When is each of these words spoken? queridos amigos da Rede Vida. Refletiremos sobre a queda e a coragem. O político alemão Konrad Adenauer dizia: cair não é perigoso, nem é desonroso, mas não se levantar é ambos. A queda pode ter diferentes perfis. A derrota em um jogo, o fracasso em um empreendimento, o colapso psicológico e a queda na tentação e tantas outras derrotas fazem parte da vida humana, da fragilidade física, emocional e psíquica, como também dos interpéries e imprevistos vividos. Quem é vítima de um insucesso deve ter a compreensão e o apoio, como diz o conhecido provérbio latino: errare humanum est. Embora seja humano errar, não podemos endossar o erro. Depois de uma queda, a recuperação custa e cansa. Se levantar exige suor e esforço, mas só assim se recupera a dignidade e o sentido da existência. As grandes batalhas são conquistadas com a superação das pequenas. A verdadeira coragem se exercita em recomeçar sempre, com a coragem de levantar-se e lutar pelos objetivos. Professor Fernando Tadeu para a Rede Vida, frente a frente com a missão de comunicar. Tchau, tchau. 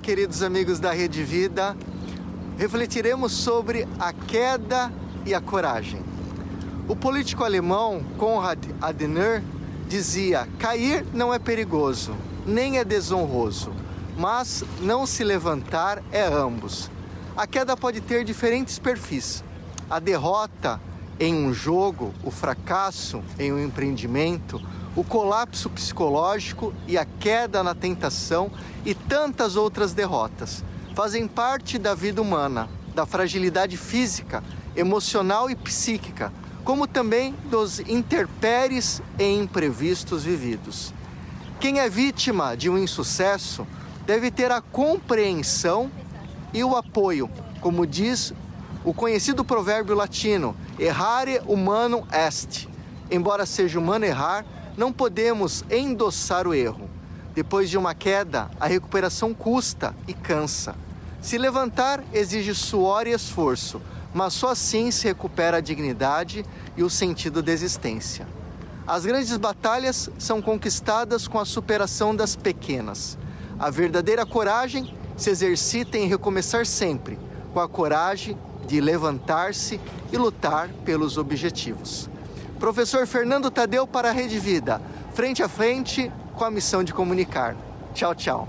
queridos 0.00 0.42
amigos 0.42 0.80
da 0.80 0.92
Rede 0.92 1.22
Vida. 1.22 1.76
Refletiremos 2.58 3.30
sobre 3.30 3.86
a 4.00 4.12
queda 4.12 4.92
e 5.24 5.32
a 5.32 5.40
coragem. 5.40 6.02
O 6.88 6.96
político 6.96 7.44
alemão 7.44 8.04
Konrad 8.18 8.58
Adenauer 8.80 9.44
dizia: 9.88 10.48
cair 10.58 11.06
não 11.14 11.32
é 11.32 11.38
perigoso, 11.38 12.16
nem 12.44 12.78
é 12.78 12.84
desonroso, 12.84 13.72
mas 14.18 14.64
não 14.80 15.06
se 15.06 15.22
levantar 15.22 16.02
é 16.10 16.24
ambos. 16.24 16.90
A 17.36 17.46
queda 17.46 17.76
pode 17.76 18.00
ter 18.00 18.24
diferentes 18.24 18.80
perfis. 18.80 19.44
A 19.88 20.00
derrota 20.00 20.80
em 21.20 21.32
um 21.32 21.54
jogo, 21.54 22.12
o 22.24 22.30
fracasso 22.30 23.22
em 23.38 23.52
um 23.52 23.64
empreendimento, 23.64 24.60
o 24.96 25.02
colapso 25.02 25.68
psicológico 25.70 26.72
e 26.86 26.96
a 26.96 27.04
queda 27.04 27.62
na 27.62 27.74
tentação 27.74 28.50
e 28.84 28.94
tantas 28.94 29.56
outras 29.56 29.92
derrotas 29.92 30.64
fazem 30.94 31.26
parte 31.26 31.78
da 31.78 31.94
vida 31.94 32.22
humana, 32.22 32.68
da 32.94 33.04
fragilidade 33.04 33.76
física, 33.76 34.42
emocional 34.76 35.50
e 35.50 35.56
psíquica, 35.56 36.32
como 36.64 36.86
também 36.86 37.34
dos 37.50 37.80
interpéries 37.80 39.02
e 39.18 39.24
imprevistos 39.24 40.22
vividos. 40.22 40.94
Quem 41.58 41.80
é 41.80 41.88
vítima 41.88 42.56
de 42.56 42.70
um 42.70 42.78
insucesso 42.78 43.66
deve 44.06 44.30
ter 44.30 44.52
a 44.52 44.60
compreensão 44.60 45.90
e 46.52 46.62
o 46.62 46.76
apoio, 46.76 47.28
como 47.60 47.86
diz 47.86 48.32
o 48.84 48.94
conhecido 48.94 49.44
provérbio 49.44 49.96
latino: 49.96 50.54
errare 50.78 51.40
humanum 51.46 52.04
est. 52.12 52.68
Embora 53.10 53.44
seja 53.44 53.78
humano 53.78 54.04
errar, 54.04 54.44
não 54.76 54.92
podemos 54.92 55.64
endossar 55.70 56.46
o 56.46 56.54
erro. 56.54 56.88
Depois 57.34 57.68
de 57.68 57.76
uma 57.76 57.94
queda, 57.94 58.50
a 58.60 58.66
recuperação 58.66 59.34
custa 59.34 59.94
e 60.06 60.14
cansa. 60.14 60.76
Se 61.20 61.38
levantar 61.38 62.04
exige 62.12 62.54
suor 62.54 63.06
e 63.06 63.12
esforço, 63.12 63.80
mas 64.12 64.34
só 64.34 64.50
assim 64.50 64.90
se 64.90 65.06
recupera 65.06 65.56
a 65.56 65.60
dignidade 65.60 66.44
e 66.76 66.82
o 66.82 66.90
sentido 66.90 67.42
da 67.42 67.50
existência. 67.50 68.26
As 68.86 69.04
grandes 69.06 69.36
batalhas 69.36 70.10
são 70.18 70.42
conquistadas 70.42 71.26
com 71.26 71.38
a 71.40 71.44
superação 71.44 72.14
das 72.14 72.36
pequenas. 72.36 73.18
A 73.58 73.70
verdadeira 73.70 74.26
coragem 74.26 74.94
se 75.16 75.30
exercita 75.30 75.96
em 75.96 76.06
recomeçar 76.06 76.66
sempre, 76.66 77.18
com 77.52 77.60
a 77.60 77.68
coragem 77.68 78.36
de 78.66 78.80
levantar-se 78.80 79.80
e 80.12 80.16
lutar 80.16 80.68
pelos 80.84 81.16
objetivos. 81.16 82.10
Professor 82.58 83.06
Fernando 83.06 83.50
Tadeu 83.50 83.86
para 83.86 84.08
a 84.08 84.12
Rede 84.12 84.38
Vida, 84.38 84.80
frente 85.12 85.42
a 85.42 85.48
frente 85.48 86.10
com 86.34 86.44
a 86.44 86.50
missão 86.50 86.82
de 86.82 86.92
comunicar. 86.92 87.56
Tchau, 87.92 88.14
tchau. 88.14 88.48